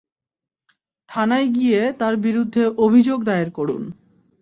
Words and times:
থানায় 1.09 1.47
গিয়ে 1.47 1.81
তার 1.99 2.15
বিরুদ্ধে 2.17 2.63
অভিযোগ 2.77 3.19
দায়ের 3.23 3.49
করুন। 3.51 3.83